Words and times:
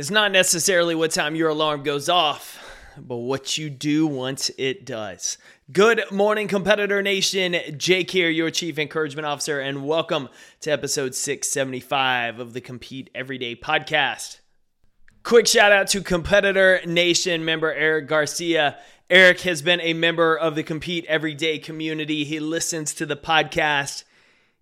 It's 0.00 0.10
not 0.10 0.32
necessarily 0.32 0.94
what 0.94 1.10
time 1.10 1.34
your 1.34 1.50
alarm 1.50 1.82
goes 1.82 2.08
off, 2.08 2.58
but 2.96 3.16
what 3.16 3.58
you 3.58 3.68
do 3.68 4.06
once 4.06 4.50
it 4.56 4.86
does. 4.86 5.36
Good 5.70 6.04
morning, 6.10 6.48
Competitor 6.48 7.02
Nation. 7.02 7.54
Jake 7.76 8.10
here, 8.10 8.30
your 8.30 8.50
Chief 8.50 8.78
Encouragement 8.78 9.26
Officer, 9.26 9.60
and 9.60 9.86
welcome 9.86 10.30
to 10.60 10.70
episode 10.70 11.14
675 11.14 12.40
of 12.40 12.54
the 12.54 12.62
Compete 12.62 13.10
Everyday 13.14 13.54
podcast. 13.54 14.38
Quick 15.22 15.46
shout 15.46 15.70
out 15.70 15.88
to 15.88 16.00
Competitor 16.00 16.80
Nation 16.86 17.44
member 17.44 17.70
Eric 17.70 18.08
Garcia. 18.08 18.78
Eric 19.10 19.42
has 19.42 19.60
been 19.60 19.82
a 19.82 19.92
member 19.92 20.34
of 20.34 20.54
the 20.54 20.62
Compete 20.62 21.04
Everyday 21.08 21.58
community. 21.58 22.24
He 22.24 22.40
listens 22.40 22.94
to 22.94 23.04
the 23.04 23.16
podcast. 23.16 24.04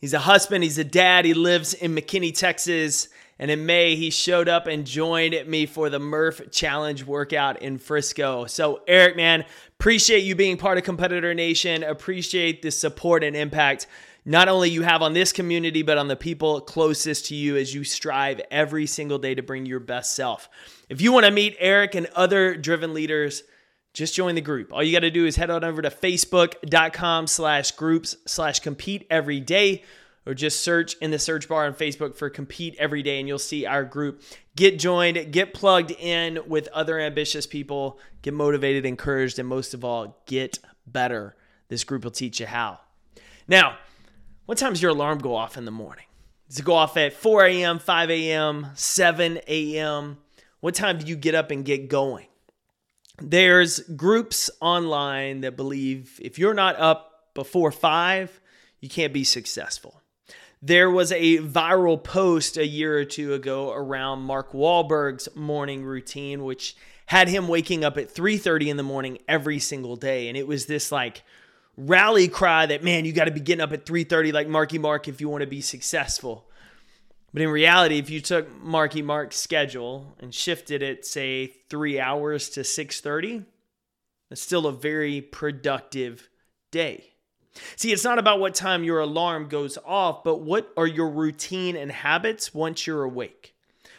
He's 0.00 0.14
a 0.14 0.18
husband, 0.18 0.64
he's 0.64 0.78
a 0.78 0.84
dad, 0.84 1.24
he 1.24 1.32
lives 1.32 1.74
in 1.74 1.94
McKinney, 1.94 2.36
Texas 2.36 3.06
and 3.38 3.50
in 3.50 3.66
May, 3.66 3.94
he 3.94 4.10
showed 4.10 4.48
up 4.48 4.66
and 4.66 4.84
joined 4.84 5.34
me 5.46 5.66
for 5.66 5.90
the 5.90 6.00
Murph 6.00 6.50
Challenge 6.50 7.04
workout 7.04 7.62
in 7.62 7.78
Frisco. 7.78 8.46
So, 8.46 8.82
Eric, 8.88 9.16
man, 9.16 9.44
appreciate 9.78 10.24
you 10.24 10.34
being 10.34 10.56
part 10.56 10.76
of 10.76 10.84
Competitor 10.84 11.34
Nation. 11.34 11.84
Appreciate 11.84 12.62
the 12.62 12.70
support 12.70 13.22
and 13.22 13.36
impact 13.36 13.86
not 14.24 14.48
only 14.48 14.68
you 14.68 14.82
have 14.82 15.00
on 15.00 15.14
this 15.14 15.32
community, 15.32 15.82
but 15.82 15.96
on 15.96 16.08
the 16.08 16.16
people 16.16 16.60
closest 16.60 17.26
to 17.26 17.34
you 17.34 17.56
as 17.56 17.74
you 17.74 17.82
strive 17.84 18.40
every 18.50 18.84
single 18.86 19.18
day 19.18 19.34
to 19.34 19.42
bring 19.42 19.64
your 19.64 19.80
best 19.80 20.14
self. 20.14 20.50
If 20.88 21.00
you 21.00 21.12
want 21.12 21.24
to 21.24 21.32
meet 21.32 21.56
Eric 21.58 21.94
and 21.94 22.06
other 22.14 22.54
driven 22.54 22.92
leaders, 22.92 23.42
just 23.94 24.14
join 24.14 24.34
the 24.34 24.40
group. 24.42 24.72
All 24.72 24.82
you 24.82 24.92
got 24.92 25.00
to 25.00 25.10
do 25.10 25.24
is 25.24 25.36
head 25.36 25.48
on 25.48 25.64
over 25.64 25.80
to 25.80 25.88
facebook.com 25.88 27.26
slash 27.26 27.70
groups 27.70 28.16
slash 28.26 28.60
compete 28.60 29.06
every 29.08 29.40
day 29.40 29.82
or 30.28 30.34
just 30.34 30.60
search 30.60 30.94
in 31.00 31.10
the 31.10 31.18
search 31.18 31.48
bar 31.48 31.64
on 31.64 31.72
Facebook 31.72 32.14
for 32.14 32.28
Compete 32.28 32.76
Every 32.78 33.02
Day 33.02 33.18
and 33.18 33.26
you'll 33.26 33.38
see 33.38 33.64
our 33.64 33.82
group. 33.82 34.22
Get 34.54 34.78
joined, 34.78 35.32
get 35.32 35.54
plugged 35.54 35.90
in 35.90 36.40
with 36.46 36.68
other 36.68 37.00
ambitious 37.00 37.46
people, 37.46 37.98
get 38.20 38.34
motivated, 38.34 38.84
encouraged, 38.84 39.38
and 39.38 39.48
most 39.48 39.72
of 39.72 39.86
all, 39.86 40.22
get 40.26 40.58
better. 40.86 41.34
This 41.68 41.82
group 41.82 42.04
will 42.04 42.10
teach 42.10 42.40
you 42.40 42.46
how. 42.46 42.78
Now, 43.48 43.78
what 44.44 44.58
time 44.58 44.74
does 44.74 44.82
your 44.82 44.90
alarm 44.90 45.20
go 45.20 45.34
off 45.34 45.56
in 45.56 45.64
the 45.64 45.70
morning? 45.70 46.04
Does 46.50 46.58
it 46.58 46.64
go 46.64 46.74
off 46.74 46.98
at 46.98 47.14
4 47.14 47.46
a.m., 47.46 47.78
5 47.78 48.10
a.m., 48.10 48.66
7 48.74 49.40
a.m.? 49.46 50.18
What 50.60 50.74
time 50.74 50.98
do 50.98 51.06
you 51.06 51.16
get 51.16 51.34
up 51.34 51.50
and 51.50 51.64
get 51.64 51.88
going? 51.88 52.26
There's 53.18 53.80
groups 53.80 54.50
online 54.60 55.40
that 55.40 55.56
believe 55.56 56.20
if 56.22 56.38
you're 56.38 56.52
not 56.52 56.76
up 56.78 57.32
before 57.32 57.72
5, 57.72 58.40
you 58.80 58.90
can't 58.90 59.14
be 59.14 59.24
successful. 59.24 60.02
There 60.60 60.90
was 60.90 61.12
a 61.12 61.38
viral 61.38 62.02
post 62.02 62.56
a 62.56 62.66
year 62.66 62.98
or 62.98 63.04
two 63.04 63.32
ago 63.32 63.72
around 63.72 64.22
Mark 64.22 64.52
Wahlberg's 64.52 65.28
morning 65.36 65.84
routine, 65.84 66.44
which 66.44 66.76
had 67.06 67.28
him 67.28 67.46
waking 67.48 67.84
up 67.84 67.96
at 67.96 68.12
3:30 68.12 68.68
in 68.68 68.76
the 68.76 68.82
morning 68.82 69.18
every 69.28 69.60
single 69.60 69.96
day. 69.96 70.28
And 70.28 70.36
it 70.36 70.46
was 70.46 70.66
this 70.66 70.90
like 70.90 71.22
rally 71.76 72.26
cry 72.26 72.66
that, 72.66 72.82
man, 72.82 73.04
you 73.04 73.12
got 73.12 73.26
to 73.26 73.30
be 73.30 73.40
getting 73.40 73.62
up 73.62 73.72
at 73.72 73.86
3:30 73.86 74.32
like 74.32 74.48
Marky 74.48 74.78
Mark 74.78 75.06
if 75.06 75.20
you 75.20 75.28
want 75.28 75.42
to 75.42 75.46
be 75.46 75.60
successful. 75.60 76.50
But 77.32 77.42
in 77.42 77.50
reality, 77.50 77.98
if 77.98 78.10
you 78.10 78.20
took 78.20 78.50
Marky 78.60 79.02
Mark's 79.02 79.36
schedule 79.36 80.16
and 80.18 80.34
shifted 80.34 80.82
it, 80.82 81.06
say, 81.06 81.54
three 81.68 82.00
hours 82.00 82.48
to 82.50 82.64
6:30, 82.64 83.44
it's 84.30 84.42
still 84.42 84.66
a 84.66 84.72
very 84.72 85.20
productive 85.20 86.28
day. 86.70 87.12
See, 87.76 87.92
it's 87.92 88.04
not 88.04 88.18
about 88.18 88.40
what 88.40 88.54
time 88.54 88.84
your 88.84 89.00
alarm 89.00 89.48
goes 89.48 89.78
off, 89.84 90.24
but 90.24 90.40
what 90.40 90.72
are 90.76 90.86
your 90.86 91.10
routine 91.10 91.76
and 91.76 91.90
habits 91.90 92.54
once 92.54 92.86
you're 92.86 93.04
awake? 93.04 93.54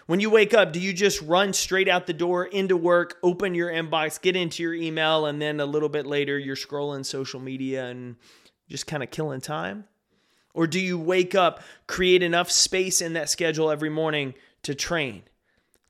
When 0.09 0.19
you 0.19 0.31
wake 0.31 0.55
up, 0.55 0.73
do 0.73 0.79
you 0.79 0.91
just 0.91 1.21
run 1.21 1.53
straight 1.53 1.87
out 1.87 2.07
the 2.07 2.13
door 2.13 2.45
into 2.45 2.75
work, 2.75 3.19
open 3.21 3.53
your 3.53 3.69
inbox, 3.69 4.19
get 4.19 4.35
into 4.35 4.63
your 4.63 4.73
email, 4.73 5.27
and 5.27 5.39
then 5.39 5.59
a 5.59 5.67
little 5.67 5.87
bit 5.87 6.07
later 6.07 6.35
you're 6.39 6.55
scrolling 6.55 7.05
social 7.05 7.39
media 7.39 7.85
and 7.85 8.15
just 8.67 8.87
kind 8.87 9.03
of 9.03 9.11
killing 9.11 9.39
time? 9.39 9.83
Or 10.55 10.65
do 10.65 10.79
you 10.79 10.97
wake 10.97 11.35
up, 11.35 11.61
create 11.85 12.23
enough 12.23 12.49
space 12.49 13.01
in 13.01 13.13
that 13.13 13.29
schedule 13.29 13.69
every 13.69 13.91
morning 13.91 14.33
to 14.63 14.73
train, 14.73 15.21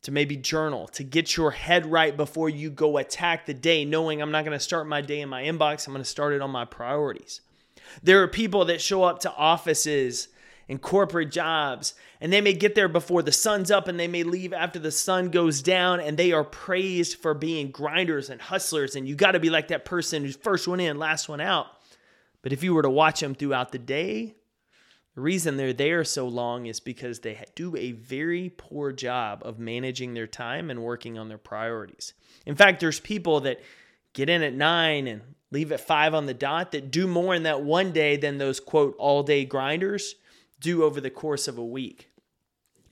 to 0.01 0.11
maybe 0.11 0.35
journal, 0.35 0.87
to 0.89 1.03
get 1.03 1.37
your 1.37 1.51
head 1.51 1.85
right 1.85 2.15
before 2.17 2.49
you 2.49 2.69
go 2.69 2.97
attack 2.97 3.45
the 3.45 3.53
day, 3.53 3.85
knowing 3.85 4.21
I'm 4.21 4.31
not 4.31 4.43
going 4.43 4.57
to 4.57 4.63
start 4.63 4.85
my 4.85 4.99
day 4.99 5.21
in 5.21 5.29
my 5.29 5.43
inbox, 5.43 5.87
I'm 5.87 5.93
going 5.93 6.03
to 6.03 6.09
start 6.09 6.33
it 6.33 6.41
on 6.41 6.51
my 6.51 6.65
priorities? 6.65 7.39
There 8.03 8.21
are 8.23 8.27
people 8.27 8.65
that 8.65 8.81
show 8.81 9.03
up 9.03 9.19
to 9.21 9.33
offices 9.33 10.29
and 10.67 10.81
corporate 10.81 11.31
jobs, 11.31 11.95
and 12.21 12.31
they 12.31 12.41
may 12.41 12.53
get 12.53 12.75
there 12.75 12.87
before 12.87 13.23
the 13.23 13.31
sun's 13.31 13.71
up 13.71 13.87
and 13.87 13.99
they 13.99 14.07
may 14.07 14.23
leave 14.23 14.53
after 14.53 14.77
the 14.77 14.91
sun 14.91 15.29
goes 15.29 15.63
down, 15.63 15.99
and 15.99 16.15
they 16.15 16.31
are 16.31 16.43
praised 16.43 17.17
for 17.17 17.33
being 17.33 17.71
grinders 17.71 18.29
and 18.29 18.39
hustlers. 18.39 18.95
And 18.95 19.07
you 19.07 19.15
got 19.15 19.31
to 19.31 19.39
be 19.39 19.49
like 19.49 19.69
that 19.69 19.85
person 19.85 20.23
who's 20.23 20.35
first 20.35 20.67
one 20.67 20.79
in, 20.79 20.99
last 20.99 21.27
one 21.27 21.41
out. 21.41 21.67
But 22.41 22.53
if 22.53 22.63
you 22.63 22.73
were 22.73 22.83
to 22.83 22.89
watch 22.89 23.19
them 23.19 23.35
throughout 23.35 23.71
the 23.71 23.79
day, 23.79 24.35
the 25.15 25.21
reason 25.21 25.57
they're 25.57 25.73
there 25.73 26.03
so 26.03 26.27
long 26.27 26.67
is 26.67 26.79
because 26.79 27.19
they 27.19 27.43
do 27.55 27.75
a 27.75 27.91
very 27.91 28.49
poor 28.55 28.91
job 28.91 29.41
of 29.43 29.59
managing 29.59 30.13
their 30.13 30.27
time 30.27 30.69
and 30.69 30.83
working 30.83 31.17
on 31.17 31.27
their 31.27 31.37
priorities. 31.37 32.13
In 32.45 32.55
fact, 32.55 32.79
there's 32.79 32.99
people 32.99 33.41
that 33.41 33.59
get 34.13 34.29
in 34.29 34.43
at 34.43 34.53
nine 34.53 35.07
and 35.07 35.21
leave 35.51 35.71
at 35.71 35.81
five 35.81 36.13
on 36.13 36.25
the 36.25 36.33
dot 36.33 36.71
that 36.71 36.91
do 36.91 37.07
more 37.07 37.33
in 37.33 37.43
that 37.43 37.61
one 37.63 37.91
day 37.91 38.17
than 38.17 38.37
those 38.37 38.59
quote 38.59 38.95
all 38.97 39.23
day 39.23 39.45
grinders 39.45 40.15
do 40.59 40.83
over 40.83 41.01
the 41.01 41.09
course 41.09 41.47
of 41.47 41.57
a 41.57 41.65
week. 41.65 42.09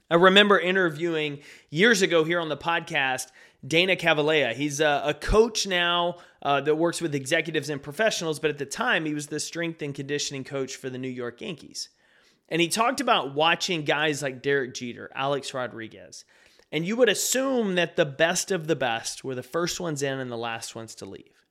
I 0.09 0.15
remember 0.15 0.57
interviewing 0.57 1.39
years 1.69 2.01
ago 2.01 2.23
here 2.23 2.39
on 2.39 2.49
the 2.49 2.57
podcast 2.57 3.27
Dana 3.65 3.95
Cavalea. 3.95 4.53
He's 4.53 4.79
a, 4.79 5.01
a 5.05 5.13
coach 5.13 5.67
now 5.67 6.17
uh, 6.41 6.61
that 6.61 6.75
works 6.75 7.01
with 7.01 7.15
executives 7.15 7.69
and 7.69 7.81
professionals, 7.81 8.39
but 8.39 8.51
at 8.51 8.57
the 8.57 8.65
time 8.65 9.05
he 9.05 9.13
was 9.13 9.27
the 9.27 9.39
strength 9.39 9.81
and 9.81 9.93
conditioning 9.93 10.43
coach 10.43 10.75
for 10.75 10.89
the 10.89 10.97
New 10.97 11.09
York 11.09 11.41
Yankees. 11.41 11.89
And 12.49 12.61
he 12.61 12.67
talked 12.69 13.01
about 13.01 13.33
watching 13.33 13.83
guys 13.83 14.21
like 14.21 14.41
Derek 14.41 14.73
Jeter, 14.73 15.11
Alex 15.13 15.53
Rodriguez. 15.53 16.23
And 16.71 16.85
you 16.85 16.95
would 16.95 17.09
assume 17.09 17.75
that 17.75 17.95
the 17.95 18.05
best 18.05 18.51
of 18.51 18.67
the 18.67 18.75
best 18.75 19.23
were 19.23 19.35
the 19.35 19.43
first 19.43 19.79
ones 19.79 20.03
in 20.03 20.19
and 20.19 20.31
the 20.31 20.37
last 20.37 20.75
ones 20.75 20.95
to 20.95 21.05
leave. 21.05 21.46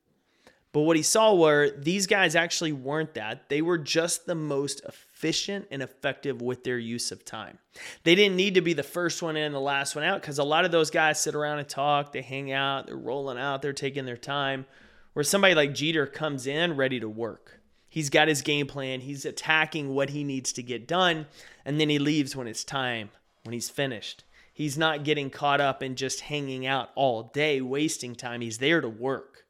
But 0.77 0.83
what 0.83 0.99
he 0.99 1.03
saw 1.03 1.35
were 1.35 1.71
these 1.71 2.07
guys 2.07 2.37
actually 2.37 2.73
weren't 2.73 3.15
that. 3.15 3.49
They 3.49 3.63
were 3.63 3.79
just 3.79 4.27
the 4.27 4.35
most 4.35 4.83
efficient 4.85 5.69
and 5.71 5.83
effective 5.83 6.43
with 6.43 6.65
their 6.65 6.77
use 6.77 7.11
of 7.11 7.25
time. 7.25 7.57
They 8.05 8.15
didn't 8.15 8.37
need 8.37 8.57
to 8.57 8.61
be 8.61 8.75
the 8.75 8.83
first 8.83 9.23
one 9.23 9.39
in, 9.39 9.53
the 9.53 9.59
last 9.59 9.97
one 9.97 10.05
out, 10.05 10.21
because 10.21 10.39
a 10.39 10.45
lot 10.45 10.67
of 10.67 10.73
those 10.73 10.91
guys 10.91 11.19
sit 11.19 11.35
around 11.35 11.61
and 11.61 11.67
talk, 11.67 12.13
they 12.13 12.21
hang 12.21 12.53
out, 12.53 12.89
they're 12.89 12.95
rolling 12.95 13.39
out, 13.39 13.63
they're 13.63 13.73
taking 13.73 14.05
their 14.05 14.19
time. 14.19 14.67
Where 15.15 15.23
somebody 15.23 15.55
like 15.55 15.73
Jeter 15.73 16.07
comes 16.07 16.47
in 16.47 16.77
ready 16.77 17.01
to 17.01 17.09
work. 17.09 17.63
He's 17.89 18.11
got 18.11 18.29
his 18.29 18.43
game 18.43 18.67
plan, 18.67 19.01
he's 19.01 19.25
attacking 19.25 19.95
what 19.95 20.11
he 20.11 20.25
needs 20.25 20.53
to 20.53 20.63
get 20.63 20.87
done, 20.87 21.25
and 21.65 21.81
then 21.81 21.89
he 21.89 21.99
leaves 21.99 22.37
when 22.37 22.49
it's 22.49 22.65
time, 22.65 23.09
when 23.45 23.55
he's 23.55 23.71
finished. 23.71 24.25
He's 24.53 24.77
not 24.77 25.05
getting 25.05 25.31
caught 25.31 25.63
up 25.63 25.83
in 25.83 25.97
just 25.97 26.21
hanging 26.21 26.67
out 26.67 26.91
all 26.97 27.31
day, 27.33 27.63
wasting 27.63 28.15
time. 28.15 28.43
He's 28.43 28.59
there 28.59 28.83
to 28.83 28.91
work. 28.91 29.46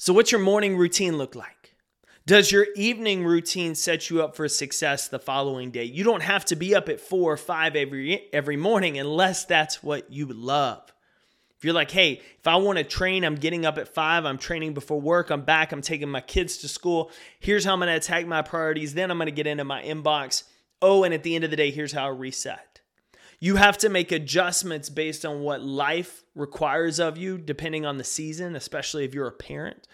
So, 0.00 0.12
what's 0.12 0.30
your 0.30 0.40
morning 0.40 0.76
routine 0.76 1.18
look 1.18 1.34
like? 1.34 1.74
Does 2.24 2.52
your 2.52 2.68
evening 2.76 3.24
routine 3.24 3.74
set 3.74 4.08
you 4.08 4.22
up 4.22 4.36
for 4.36 4.46
success 4.46 5.08
the 5.08 5.18
following 5.18 5.72
day? 5.72 5.82
You 5.82 6.04
don't 6.04 6.22
have 6.22 6.44
to 6.46 6.56
be 6.56 6.72
up 6.72 6.88
at 6.88 7.00
four 7.00 7.32
or 7.32 7.36
five 7.36 7.74
every 7.74 8.28
every 8.32 8.56
morning 8.56 8.96
unless 8.96 9.44
that's 9.44 9.82
what 9.82 10.12
you 10.12 10.26
love. 10.26 10.92
If 11.56 11.64
you're 11.64 11.74
like, 11.74 11.90
hey, 11.90 12.22
if 12.38 12.46
I 12.46 12.54
want 12.58 12.78
to 12.78 12.84
train, 12.84 13.24
I'm 13.24 13.34
getting 13.34 13.66
up 13.66 13.76
at 13.76 13.92
five, 13.92 14.24
I'm 14.24 14.38
training 14.38 14.72
before 14.72 15.00
work, 15.00 15.30
I'm 15.30 15.42
back, 15.42 15.72
I'm 15.72 15.82
taking 15.82 16.08
my 16.08 16.20
kids 16.20 16.58
to 16.58 16.68
school. 16.68 17.10
Here's 17.40 17.64
how 17.64 17.72
I'm 17.72 17.80
going 17.80 17.88
to 17.88 17.96
attack 17.96 18.24
my 18.24 18.42
priorities. 18.42 18.94
Then 18.94 19.10
I'm 19.10 19.18
going 19.18 19.26
to 19.26 19.32
get 19.32 19.48
into 19.48 19.64
my 19.64 19.82
inbox. 19.82 20.44
Oh, 20.80 21.02
and 21.02 21.12
at 21.12 21.24
the 21.24 21.34
end 21.34 21.42
of 21.42 21.50
the 21.50 21.56
day, 21.56 21.72
here's 21.72 21.90
how 21.90 22.06
I 22.06 22.10
reset. 22.10 22.67
You 23.40 23.56
have 23.56 23.78
to 23.78 23.88
make 23.88 24.10
adjustments 24.10 24.88
based 24.88 25.24
on 25.24 25.40
what 25.40 25.62
life 25.62 26.24
requires 26.34 26.98
of 26.98 27.16
you, 27.16 27.38
depending 27.38 27.86
on 27.86 27.96
the 27.96 28.04
season, 28.04 28.56
especially 28.56 29.04
if 29.04 29.14
you're 29.14 29.28
a 29.28 29.32
parent. 29.32 29.86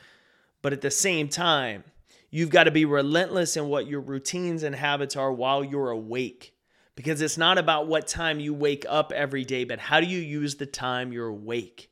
But 0.63 0.73
at 0.73 0.81
the 0.81 0.91
same 0.91 1.29
time, 1.29 1.85
you've 2.31 2.49
got 2.49 2.65
to 2.65 2.71
be 2.71 2.87
relentless 2.87 3.57
in 3.57 3.69
what 3.69 3.87
your 3.87 4.01
routines 4.01 4.63
and 4.63 4.75
habits 4.75 5.15
are 5.15 5.31
while 5.31 5.63
you're 5.63 5.91
awake. 5.91 6.55
Because 6.97 7.21
it's 7.21 7.37
not 7.37 7.59
about 7.59 7.87
what 7.87 8.07
time 8.07 8.41
you 8.41 8.55
wake 8.55 8.87
up 8.89 9.13
every 9.13 9.45
day, 9.45 9.65
but 9.65 9.79
how 9.79 10.01
do 10.01 10.07
you 10.07 10.21
use 10.21 10.55
the 10.55 10.65
time 10.65 11.13
you're 11.13 11.27
awake? 11.27 11.91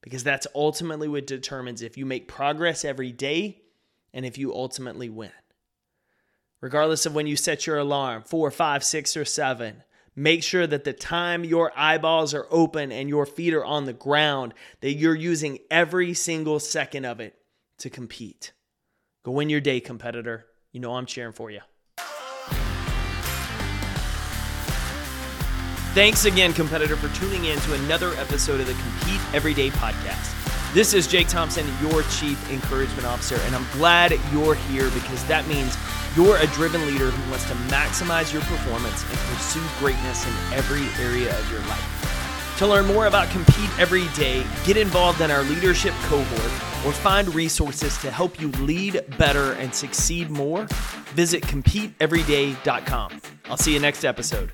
Because 0.00 0.24
that's 0.24 0.46
ultimately 0.54 1.08
what 1.08 1.26
determines 1.26 1.82
if 1.82 1.98
you 1.98 2.06
make 2.06 2.28
progress 2.28 2.84
every 2.84 3.12
day 3.12 3.62
and 4.14 4.24
if 4.24 4.38
you 4.38 4.54
ultimately 4.54 5.10
win. 5.10 5.32
Regardless 6.60 7.04
of 7.04 7.14
when 7.14 7.26
you 7.26 7.36
set 7.36 7.66
your 7.66 7.78
alarm, 7.78 8.22
four, 8.22 8.50
five, 8.50 8.82
six, 8.84 9.16
or 9.18 9.24
seven, 9.24 9.82
Make 10.16 10.42
sure 10.44 10.66
that 10.66 10.84
the 10.84 10.92
time 10.92 11.44
your 11.44 11.72
eyeballs 11.76 12.34
are 12.34 12.46
open 12.50 12.92
and 12.92 13.08
your 13.08 13.26
feet 13.26 13.52
are 13.52 13.64
on 13.64 13.84
the 13.84 13.92
ground, 13.92 14.54
that 14.80 14.92
you're 14.92 15.14
using 15.14 15.58
every 15.70 16.14
single 16.14 16.60
second 16.60 17.04
of 17.04 17.18
it 17.20 17.34
to 17.78 17.90
compete. 17.90 18.52
Go 19.24 19.32
win 19.32 19.50
your 19.50 19.60
day, 19.60 19.80
competitor. 19.80 20.46
You 20.70 20.80
know 20.80 20.94
I'm 20.94 21.06
cheering 21.06 21.32
for 21.32 21.50
you. 21.50 21.60
Thanks 25.94 26.24
again, 26.24 26.52
competitor, 26.52 26.96
for 26.96 27.08
tuning 27.16 27.44
in 27.44 27.58
to 27.60 27.74
another 27.74 28.14
episode 28.14 28.60
of 28.60 28.66
the 28.66 28.74
Compete 28.74 29.20
Everyday 29.32 29.70
podcast. 29.70 30.33
This 30.74 30.92
is 30.92 31.06
Jake 31.06 31.28
Thompson, 31.28 31.64
your 31.80 32.02
Chief 32.02 32.50
Encouragement 32.50 33.06
Officer, 33.06 33.36
and 33.44 33.54
I'm 33.54 33.64
glad 33.74 34.10
you're 34.32 34.56
here 34.56 34.90
because 34.90 35.24
that 35.26 35.46
means 35.46 35.78
you're 36.16 36.36
a 36.38 36.48
driven 36.48 36.84
leader 36.88 37.12
who 37.12 37.30
wants 37.30 37.46
to 37.46 37.54
maximize 37.72 38.32
your 38.32 38.42
performance 38.42 39.08
and 39.08 39.16
pursue 39.20 39.62
greatness 39.78 40.26
in 40.26 40.32
every 40.52 40.82
area 41.00 41.38
of 41.38 41.48
your 41.48 41.60
life. 41.68 42.56
To 42.58 42.66
learn 42.66 42.86
more 42.86 43.06
about 43.06 43.30
Compete 43.30 43.70
Every 43.78 44.08
Day, 44.16 44.44
get 44.64 44.76
involved 44.76 45.20
in 45.20 45.30
our 45.30 45.44
leadership 45.44 45.94
cohort, 46.06 46.84
or 46.84 46.90
find 46.90 47.32
resources 47.32 47.96
to 47.98 48.10
help 48.10 48.40
you 48.40 48.48
lead 48.58 49.00
better 49.16 49.52
and 49.52 49.72
succeed 49.72 50.28
more, 50.28 50.66
visit 51.14 51.44
CompeteEveryday.com. 51.44 53.20
I'll 53.44 53.56
see 53.56 53.74
you 53.74 53.78
next 53.78 54.04
episode. 54.04 54.50